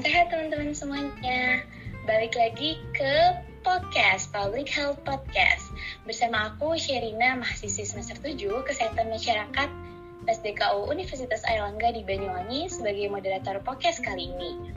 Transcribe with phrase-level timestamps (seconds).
[0.00, 1.60] Salam sehat teman-teman semuanya.
[2.08, 5.76] Balik lagi ke podcast Public Health Podcast
[6.08, 9.68] bersama aku Sherina, mahasiswi semester 7 Kesehatan Masyarakat
[10.24, 14.72] SDKU Universitas Airlangga di Banyuwangi sebagai moderator podcast kali ini.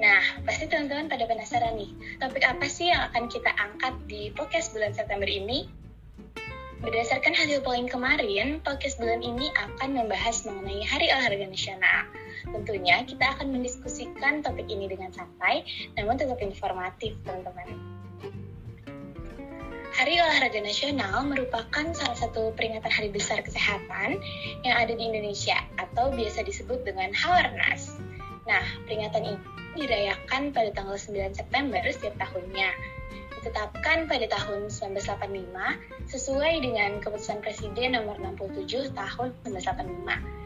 [0.00, 4.72] Nah, pasti teman-teman pada penasaran nih, topik apa sih yang akan kita angkat di podcast
[4.72, 5.68] bulan September ini?
[6.80, 12.08] Berdasarkan hasil polling kemarin, podcast bulan ini akan membahas mengenai Hari Olahraga Nasional.
[12.48, 15.60] Tentunya kita akan mendiskusikan topik ini dengan santai,
[16.00, 17.68] namun tetap informatif, teman-teman.
[19.92, 24.16] Hari Olahraga Nasional merupakan salah satu peringatan hari besar kesehatan
[24.64, 28.00] yang ada di Indonesia atau biasa disebut dengan Hawarnas.
[28.48, 29.40] Nah, peringatan ini
[29.76, 32.72] dirayakan pada tanggal 9 September setiap tahunnya.
[33.40, 40.40] Ditetapkan pada tahun 1985 sesuai dengan keputusan Presiden nomor 67 tahun 1985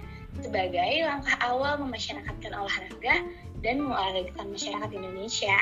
[0.47, 3.27] sebagai langkah awal memasyarakatkan olahraga
[3.67, 5.59] dan mengolahragakan masyarakat Indonesia.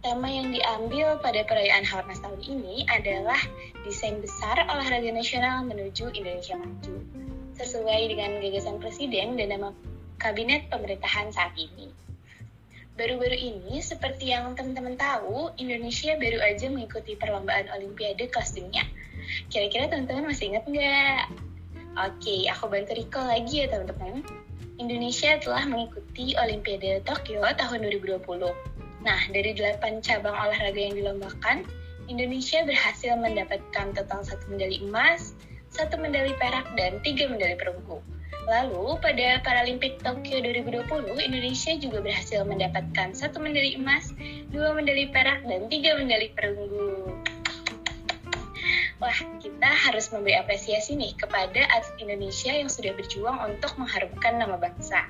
[0.00, 3.36] Tema yang diambil pada perayaan Haornas tahun ini adalah
[3.84, 7.04] desain besar olahraga nasional menuju Indonesia maju,
[7.60, 9.76] sesuai dengan gagasan Presiden dan nama
[10.16, 11.92] Kabinet Pemerintahan saat ini.
[13.00, 18.84] Baru-baru ini, seperti yang teman-teman tahu, Indonesia baru aja mengikuti perlombaan Olimpiade kelas dunia.
[19.48, 21.32] Kira-kira teman-teman masih ingat nggak?
[21.96, 24.20] Oke, aku bantu recall lagi ya teman-teman.
[24.76, 28.20] Indonesia telah mengikuti Olimpiade Tokyo tahun 2020.
[29.00, 31.64] Nah, dari 8 cabang olahraga yang dilombakan,
[32.04, 35.32] Indonesia berhasil mendapatkan total satu medali emas,
[35.72, 38.04] satu medali perak, dan tiga medali perunggu.
[38.48, 44.12] Lalu, pada Paralimpik Tokyo 2020, Indonesia juga berhasil mendapatkan satu medali emas,
[44.48, 47.20] dua medali perak, dan tiga medali perunggu
[49.00, 54.60] wah kita harus memberi apresiasi nih kepada atlet Indonesia yang sudah berjuang untuk mengharumkan nama
[54.60, 55.08] bangsa.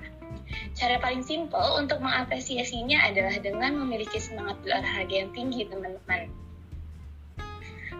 [0.78, 6.30] Cara paling simpel untuk mengapresiasinya adalah dengan memiliki semangat berolahraga yang tinggi, teman-teman.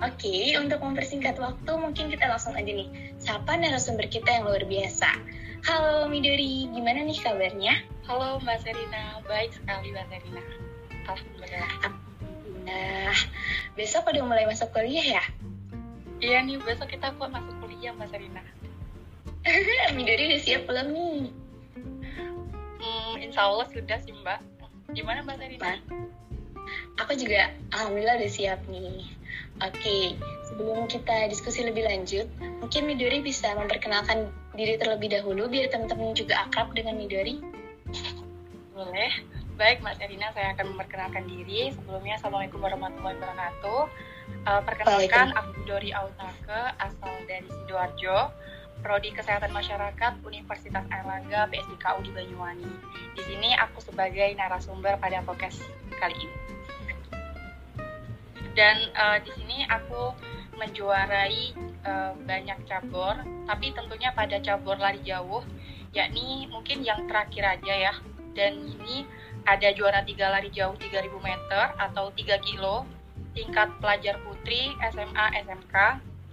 [0.01, 2.89] Oke, untuk mempersingkat waktu, mungkin kita langsung aja nih.
[3.21, 5.13] Sapa narasumber kita yang luar biasa.
[5.69, 7.85] Halo Midori, gimana nih kabarnya?
[8.09, 10.43] Halo Mbak Serina, baik sekali Mbak Serina.
[11.05, 11.73] Alhamdulillah.
[12.65, 13.17] Nah,
[13.77, 15.25] besok udah mulai masuk kuliah ya?
[16.25, 18.41] Iya nih, besok kita pun masuk kuliah Mbak Serina.
[20.01, 21.29] Midori udah siap belum nih?
[22.81, 24.41] Hmm, insya Allah sudah sih Mbak.
[24.97, 25.77] Gimana Mbak Serina?
[27.01, 29.07] Aku juga Alhamdulillah udah siap nih.
[29.61, 30.17] Oke,
[30.49, 32.25] sebelum kita diskusi lebih lanjut,
[32.65, 37.41] mungkin Midori bisa memperkenalkan diri terlebih dahulu biar teman-teman juga akrab dengan Midori.
[38.73, 39.13] Boleh.
[39.61, 41.69] Baik, Mbak Serina, saya akan memperkenalkan diri.
[41.77, 43.81] Sebelumnya, Assalamualaikum warahmatullahi wabarakatuh.
[44.49, 48.33] Uh, perkenalkan, aku Dori Autake, asal dari Sidoarjo,
[48.81, 52.73] Prodi Kesehatan Masyarakat Universitas Airlangga PSDKU di Banyuwangi.
[53.13, 55.61] Di sini aku sebagai narasumber pada podcast
[56.01, 56.60] kali ini.
[58.55, 60.15] Dan uh, di sini aku
[60.59, 61.57] menjuarai
[61.87, 63.17] uh, banyak cabur,
[63.49, 65.41] tapi tentunya pada cabur lari jauh,
[65.97, 67.95] yakni mungkin yang terakhir aja ya.
[68.37, 69.07] Dan ini
[69.49, 72.85] ada juara tiga lari jauh 3000 meter atau 3 kilo
[73.33, 75.75] tingkat pelajar putri, SMA, SMK,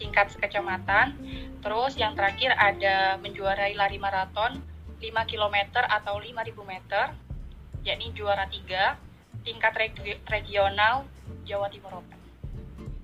[0.01, 1.13] tingkat sekecamatan.
[1.61, 4.61] Terus yang terakhir ada menjuarai lari maraton
[4.97, 7.05] 5 km atau 5000 meter,
[7.85, 11.05] yakni juara 3, tingkat regi regional
[11.47, 12.19] Jawa Timur Open.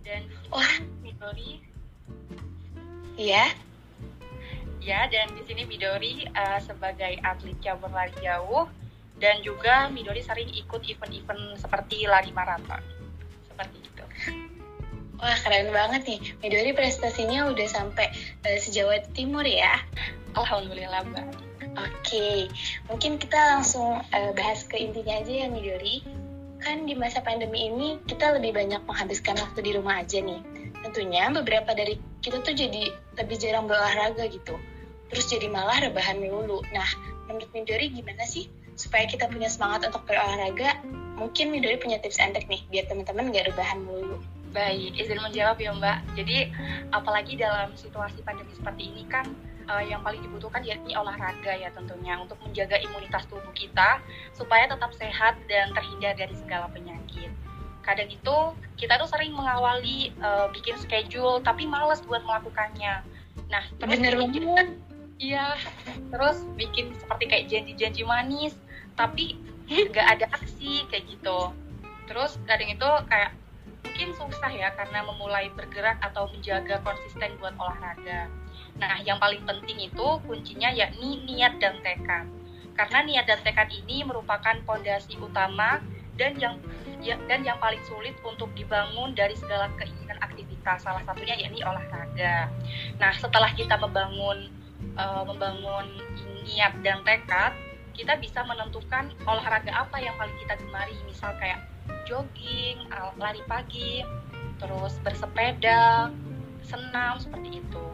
[0.04, 1.64] Dan Wah, Midori
[3.16, 3.46] Iya.
[4.84, 8.68] Ya, dan di sini Midori uh, sebagai atlet cabur lari jauh
[9.22, 12.84] dan juga Midori sering ikut event-event seperti lari maraton
[13.48, 14.04] seperti itu.
[15.24, 18.12] Wah keren banget nih, Midori prestasinya udah sampai
[18.44, 19.80] uh, sejawa timur ya.
[20.36, 21.32] Alhamdulillah mbak.
[21.74, 22.52] Oke,
[22.92, 26.04] mungkin kita langsung uh, bahas ke intinya aja ya Midori.
[26.64, 30.40] Kan di masa pandemi ini kita lebih banyak menghabiskan waktu di rumah aja nih.
[30.84, 32.88] Tentunya beberapa dari kita tuh jadi
[33.20, 34.56] lebih jarang berolahraga gitu.
[35.12, 36.64] Terus jadi malah rebahan melulu.
[36.72, 36.88] Nah,
[37.28, 40.82] menurut Midori gimana sih supaya kita punya semangat untuk berolahraga
[41.14, 44.18] mungkin Midori punya tips and nih biar teman-teman gak rebahan dulu.
[44.54, 45.98] Baik, izin menjawab ya Mbak.
[46.14, 46.38] Jadi
[46.94, 49.26] apalagi dalam situasi pandemi seperti ini kan
[49.70, 54.00] uh, yang paling dibutuhkan yakni olahraga ya tentunya untuk menjaga imunitas tubuh kita
[54.36, 57.32] supaya tetap sehat dan terhindar dari segala penyakit.
[57.84, 58.38] Kadang itu
[58.80, 63.04] kita tuh sering mengawali uh, bikin schedule tapi males buat melakukannya.
[63.52, 64.68] Nah, terus bener banget.
[65.24, 65.56] Iya,
[66.12, 68.58] terus bikin seperti kayak janji-janji manis,
[69.00, 69.40] tapi
[69.70, 71.54] nggak ada aksi kayak gitu
[72.06, 73.32] terus kadang itu kayak
[73.84, 78.28] mungkin susah ya karena memulai bergerak atau menjaga konsisten buat olahraga
[78.78, 82.26] nah yang paling penting itu kuncinya yakni niat dan tekad
[82.74, 85.78] Karena niat dan tekad ini merupakan pondasi utama
[86.18, 86.58] dan yang
[87.02, 90.86] ya, dan yang paling sulit untuk dibangun dari segala keinginan aktivitas.
[90.86, 92.50] Salah satunya yakni olahraga.
[92.98, 94.50] Nah, setelah kita membangun
[94.98, 95.90] uh, membangun
[96.46, 97.54] niat dan tekad,
[97.94, 100.96] kita bisa menentukan olahraga apa yang paling kita gemari.
[101.06, 101.62] Misal kayak
[102.08, 102.88] jogging,
[103.20, 104.02] lari pagi,
[104.58, 106.10] terus bersepeda,
[106.64, 107.86] senam seperti itu.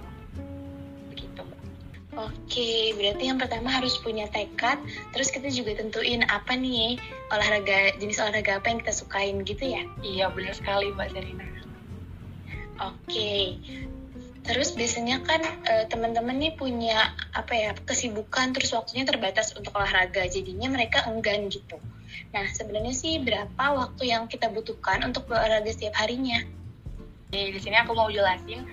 [2.18, 4.82] Oke, berarti yang pertama harus punya tekad,
[5.14, 6.98] terus kita juga tentuin apa nih
[7.30, 9.86] olahraga jenis olahraga apa yang kita sukain gitu ya?
[10.02, 11.46] Iya, benar sekali Mbak Serina.
[12.82, 13.62] Oke.
[14.42, 20.26] Terus biasanya kan e, teman-teman nih punya apa ya kesibukan terus waktunya terbatas untuk olahraga,
[20.26, 21.78] jadinya mereka enggan gitu.
[22.34, 26.42] Nah sebenarnya sih berapa waktu yang kita butuhkan untuk berolahraga setiap harinya?
[27.30, 28.66] Di sini aku mau jelasin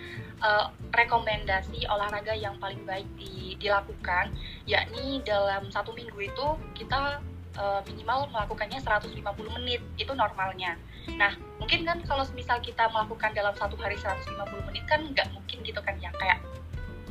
[0.42, 4.32] uh, rekomendasi olahraga yang paling baik di, dilakukan,
[4.68, 6.46] yakni dalam satu minggu itu
[6.76, 7.20] kita
[7.56, 9.16] uh, minimal melakukannya 150
[9.60, 10.76] menit, itu normalnya.
[11.14, 14.34] Nah, mungkin kan kalau misal kita melakukan dalam satu hari 150
[14.72, 16.42] menit kan nggak mungkin gitu kan ya, kayak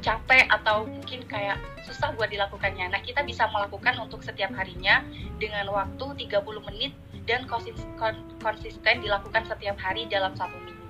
[0.03, 1.57] capek atau mungkin kayak
[1.87, 2.93] susah buat dilakukannya.
[2.93, 5.01] Nah, kita bisa melakukan untuk setiap harinya
[5.41, 6.93] dengan waktu 30 menit
[7.25, 10.85] dan konsisten dilakukan setiap hari dalam satu minggu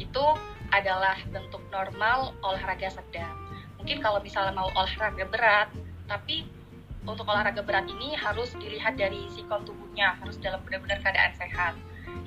[0.00, 0.24] itu
[0.70, 3.34] adalah bentuk normal olahraga sedang.
[3.78, 5.68] Mungkin kalau misalnya mau olahraga berat,
[6.06, 6.46] tapi
[7.06, 11.74] untuk olahraga berat ini harus dilihat dari sikon tubuhnya, harus dalam benar-benar keadaan sehat.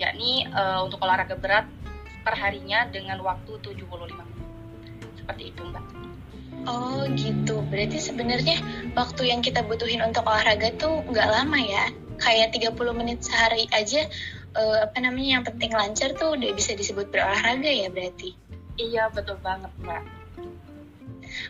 [0.02, 1.70] Yakni uh, untuk olahraga berat
[2.26, 4.28] perharinya dengan waktu 75 menit.
[5.20, 5.86] Seperti itu, Mbak.
[6.64, 8.64] Oh gitu, berarti sebenarnya
[8.96, 11.92] waktu yang kita butuhin untuk olahraga tuh nggak lama ya?
[12.22, 14.06] Kayak 30 menit sehari aja
[14.58, 18.38] uh, apa namanya yang penting lancar tuh udah bisa disebut berolahraga ya berarti.
[18.78, 20.04] Iya betul banget mbak.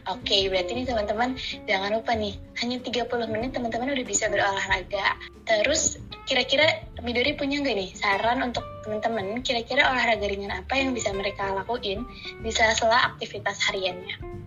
[0.07, 1.35] Oke, okay, berarti nih teman-teman
[1.67, 5.19] jangan lupa nih, hanya 30 menit teman-teman udah bisa berolahraga.
[5.43, 11.11] Terus kira-kira Midori punya nggak nih saran untuk teman-teman kira-kira olahraga ringan apa yang bisa
[11.11, 12.07] mereka lakuin
[12.39, 14.42] di sela-sela aktivitas hariannya?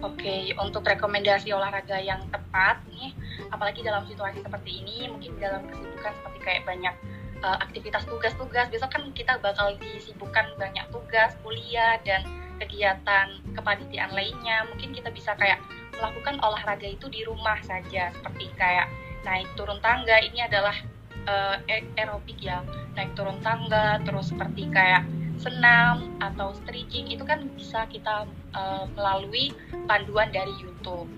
[0.00, 3.12] Oke, okay, untuk rekomendasi olahraga yang tepat nih,
[3.52, 6.94] apalagi dalam situasi seperti ini, mungkin dalam kesibukan seperti kayak banyak
[7.44, 12.24] uh, aktivitas tugas-tugas besok kan kita bakal disibukkan banyak tugas kuliah dan
[12.56, 14.64] kegiatan kepanitiaan lainnya.
[14.72, 15.60] Mungkin kita bisa kayak
[16.00, 18.88] melakukan olahraga itu di rumah saja seperti kayak
[19.28, 20.16] naik turun tangga.
[20.16, 20.76] Ini adalah
[21.28, 22.64] uh, aerobik ya
[22.96, 25.04] naik turun tangga terus seperti kayak
[25.40, 29.56] senam atau stretching itu kan bisa kita uh, melalui
[29.88, 31.08] panduan dari YouTube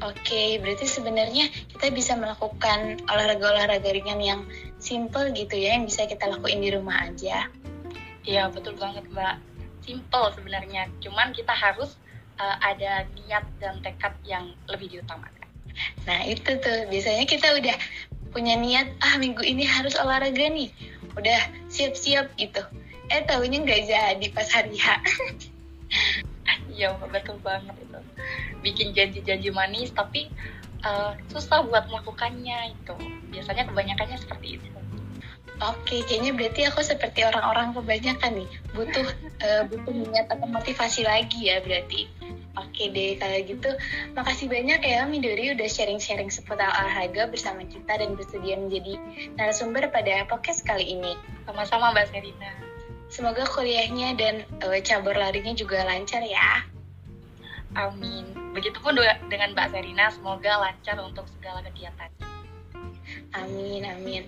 [0.00, 4.40] Oke, berarti sebenarnya kita bisa melakukan olahraga-olahraga ringan yang
[4.80, 7.52] simple gitu ya, yang bisa kita lakuin di rumah aja.
[8.24, 9.36] Iya, betul banget Mbak.
[9.84, 12.00] Simple sebenarnya, cuman kita harus
[12.40, 15.44] uh, ada niat dan tekad yang lebih diutamakan.
[16.08, 17.76] Nah itu tuh, biasanya kita udah
[18.32, 20.72] punya niat, ah minggu ini harus olahraga nih.
[21.16, 21.40] Udah
[21.72, 22.62] siap-siap gitu.
[23.10, 24.86] Eh tahunya nggak jadi pas hari H.
[26.70, 27.98] Iya, betul banget itu
[28.62, 30.30] bikin janji-janji manis tapi
[30.84, 32.94] uh, susah buat melakukannya itu
[33.32, 34.68] biasanya kebanyakannya seperti itu
[35.60, 39.04] Oke, kayaknya berarti aku seperti orang-orang kebanyakan nih, butuh
[39.44, 42.08] uh, butuh niat atau motivasi lagi ya berarti.
[42.58, 43.70] Oke deh, kalau gitu
[44.18, 48.98] makasih banyak ya Midori udah sharing-sharing seputar olahraga bersama kita dan bersedia menjadi
[49.38, 51.14] narasumber pada podcast kali ini.
[51.46, 52.50] Sama-sama Mbak Serina.
[53.06, 56.66] Semoga kuliahnya dan uh, cabur larinya juga lancar ya.
[57.78, 58.26] Amin.
[58.50, 58.98] Begitupun
[59.30, 62.10] dengan Mbak Serina, semoga lancar untuk segala kegiatan.
[63.34, 64.26] Amin, amin.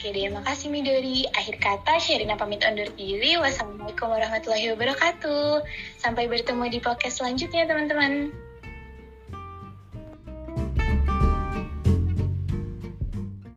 [0.00, 1.28] Oke deh, makasih Midori.
[1.36, 3.36] Akhir kata, Sherina pamit undur diri.
[3.36, 5.60] Wassalamualaikum warahmatullahi wabarakatuh.
[6.00, 8.32] Sampai bertemu di podcast selanjutnya, teman-teman.